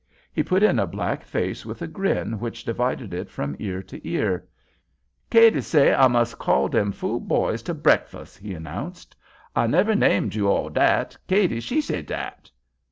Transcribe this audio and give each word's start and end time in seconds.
He 0.33 0.41
put 0.41 0.63
in 0.63 0.79
a 0.79 0.87
black 0.87 1.23
face 1.23 1.63
with 1.63 1.83
a 1.83 1.87
grin 1.87 2.39
which 2.39 2.65
divided 2.65 3.13
it 3.13 3.29
from 3.29 3.55
ear 3.59 3.83
to 3.83 4.07
ear. 4.09 4.47
"Cady 5.29 5.61
say 5.61 5.93
I 5.93 6.07
mus' 6.07 6.33
call 6.33 6.69
dem 6.69 6.91
fool 6.91 7.19
boys 7.19 7.61
to 7.61 7.75
breakfus'," 7.75 8.35
he 8.35 8.55
announced. 8.55 9.15
"I 9.55 9.67
never 9.67 9.93
named 9.93 10.33
you 10.33 10.47
all 10.47 10.69
dat. 10.69 11.15
Cady, 11.27 11.59
she 11.59 11.81
say 11.81 12.01
dat." 12.01 12.49